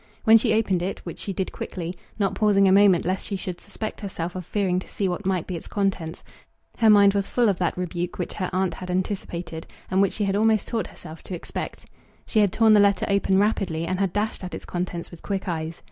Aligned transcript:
When 0.23 0.35
she 0.39 0.55
opened 0.55 0.81
it, 0.81 0.99
which 1.05 1.19
she 1.19 1.31
did 1.31 1.51
quickly, 1.51 1.95
not 2.17 2.33
pausing 2.33 2.67
a 2.67 2.71
moment 2.71 3.05
lest 3.05 3.27
she 3.27 3.35
should 3.35 3.61
suspect 3.61 4.01
herself 4.01 4.35
of 4.35 4.47
fearing 4.47 4.79
to 4.79 4.87
see 4.87 5.07
what 5.07 5.27
might 5.27 5.45
be 5.45 5.55
its 5.55 5.67
contents, 5.67 6.23
her 6.79 6.89
mind 6.89 7.13
was 7.13 7.27
full 7.27 7.49
of 7.49 7.59
that 7.59 7.77
rebuke 7.77 8.17
which 8.17 8.33
her 8.33 8.49
aunt 8.51 8.73
had 8.73 8.89
anticipated, 8.89 9.67
and 9.91 10.01
which 10.01 10.13
she 10.13 10.23
had 10.25 10.35
almost 10.35 10.67
taught 10.67 10.87
herself 10.87 11.21
to 11.25 11.35
expect. 11.35 11.85
She 12.25 12.39
had 12.39 12.51
torn 12.51 12.73
the 12.73 12.79
letter 12.79 13.05
open 13.09 13.37
rapidly, 13.37 13.85
and 13.85 13.99
had 13.99 14.11
dashed 14.11 14.43
at 14.43 14.55
its 14.55 14.65
contents 14.65 15.11
with 15.11 15.21
quick 15.21 15.47
eyes. 15.47 15.79